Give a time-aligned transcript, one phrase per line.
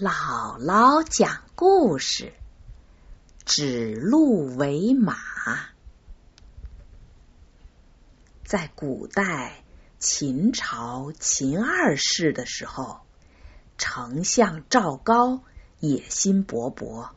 [0.00, 2.32] 姥姥讲故事：
[3.44, 5.18] 指鹿为马。
[8.42, 9.62] 在古代
[9.98, 13.00] 秦朝秦二世的时候，
[13.76, 15.42] 丞相赵高
[15.80, 17.10] 野心勃勃，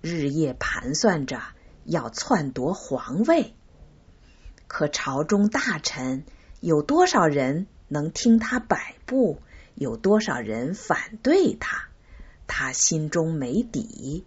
[0.00, 1.42] 日夜盘算着
[1.84, 3.52] 要篡夺皇位。
[4.68, 6.24] 可朝中大臣
[6.60, 9.42] 有多少人能听他摆布？
[9.74, 11.88] 有多少人反对他？
[12.54, 14.26] 他心中没底，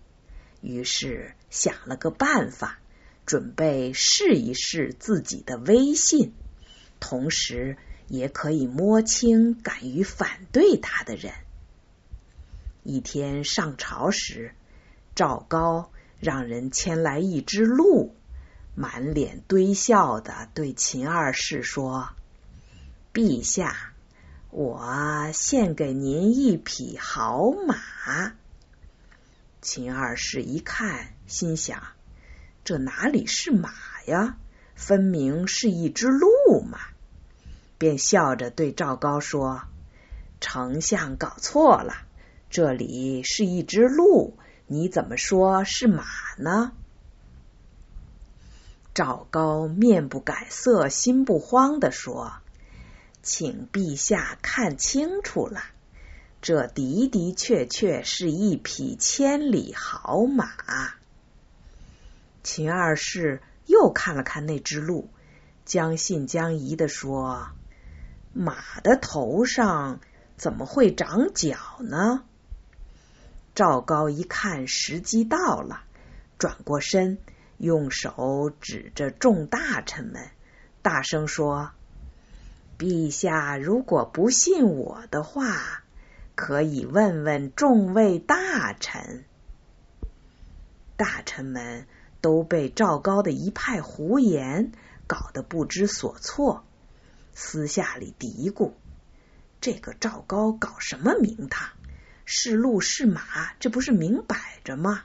[0.60, 2.80] 于是想了个办法，
[3.28, 6.34] 准备试一试自己的威信，
[7.00, 11.34] 同时也可以摸清敢于反对他的人。
[12.82, 14.56] 一天上朝时，
[15.14, 18.16] 赵高让人牵来一只鹿，
[18.74, 22.10] 满脸堆笑的对秦二世说
[23.14, 23.94] ：“陛下。”
[24.58, 27.76] 我献给您一匹好马。
[29.62, 31.84] 秦二世一看，心想：
[32.64, 33.74] 这哪里是马
[34.06, 34.38] 呀？
[34.74, 36.80] 分明是一只鹿嘛！
[37.78, 39.64] 便笑着对赵高说
[40.40, 41.94] ：“丞相搞错了，
[42.50, 46.06] 这里是一只鹿，你怎么说是马
[46.38, 46.72] 呢？”
[48.96, 52.38] 赵高面不改色，心不慌的说。
[53.26, 55.64] 请陛下看清楚了，
[56.44, 60.48] 这的的确确是一匹千里好马。
[62.44, 65.10] 秦二世又看了看那只鹿，
[65.66, 67.48] 将信将疑的说
[68.32, 70.02] ：“马的头上
[70.38, 72.24] 怎么会长角呢？”
[73.56, 75.82] 赵高一看时机到了，
[76.38, 77.18] 转过身，
[77.58, 80.30] 用手指着众大臣们，
[80.84, 81.72] 大声说。
[82.78, 85.84] 陛下如果不信我的话，
[86.36, 89.24] 可以问问众位大臣。
[90.98, 91.88] 大臣们
[92.22, 94.72] 都被赵高的一派胡言
[95.08, 96.66] 搞得不知所措，
[97.34, 98.72] 私下里嘀咕
[99.62, 101.70] ：“这个赵高搞什么名堂？
[102.26, 103.22] 是鹿是马，
[103.60, 105.04] 这不是明摆着吗？”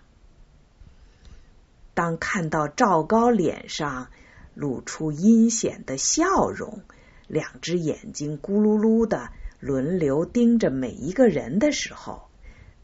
[1.95, 4.09] 当看到赵高脸上
[4.55, 6.83] 露出阴险的笑容。
[7.31, 9.31] 两只眼睛咕噜噜的
[9.61, 12.29] 轮流盯着每一个人的时候，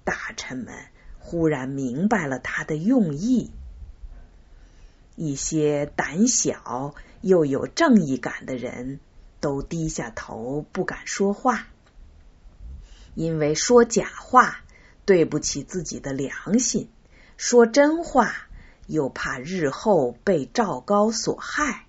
[0.04, 0.72] 大臣们
[1.18, 3.50] 忽然明白了他的用意。
[5.16, 9.00] 一些胆小又有正义感的人
[9.40, 11.66] 都低下头不敢说话，
[13.16, 14.60] 因为说假话
[15.04, 16.88] 对不起自己的良心，
[17.36, 18.46] 说真话
[18.86, 21.85] 又怕日后被赵高所害。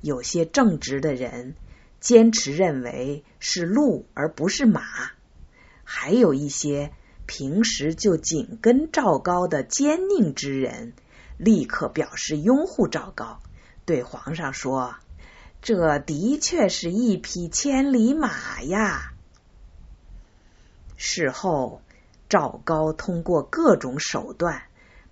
[0.00, 1.54] 有些正直的人
[2.00, 4.82] 坚持认为是鹿而不是马，
[5.84, 6.92] 还有一些
[7.26, 10.92] 平时就紧跟赵高的坚佞之人，
[11.36, 13.40] 立刻表示拥护赵高，
[13.84, 14.96] 对皇上说
[15.60, 19.12] ：“这的确是一匹千里马呀！”
[20.96, 21.82] 事后，
[22.28, 24.62] 赵高通过各种手段，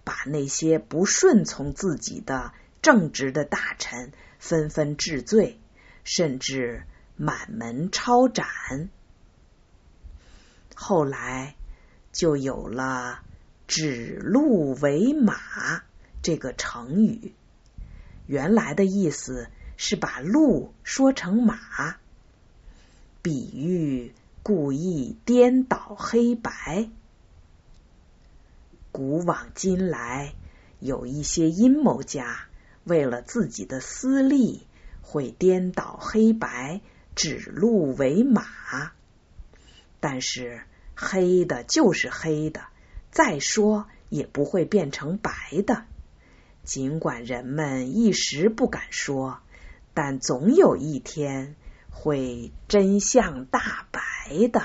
[0.05, 2.53] 把那些不顺从自己的
[2.83, 4.13] 正直的大臣。
[4.49, 5.59] 纷纷治罪，
[6.05, 6.85] 甚至
[7.17, 8.47] 满门抄斩。
[10.77, 11.57] 后来
[12.13, 13.23] 就有了
[13.67, 15.35] “指鹿为马”
[16.23, 17.35] 这个成语。
[18.29, 21.99] 原来的意思是把鹿说成马，
[23.23, 24.15] 比喻
[24.45, 26.89] 故意颠倒黑白。
[28.93, 30.35] 古往今来，
[30.79, 32.46] 有一些阴谋家。
[32.87, 34.65] 为了自己的私利，
[35.03, 36.81] 会颠倒黑白，
[37.17, 38.47] 指鹿为马。
[39.99, 40.63] 但是
[40.95, 42.61] 黑的就是黑的，
[43.11, 45.33] 再说也不会变成白
[45.67, 45.85] 的。
[46.63, 49.41] 尽管人们一时不敢说，
[49.93, 51.57] 但总有一天
[51.91, 54.63] 会真相大白的。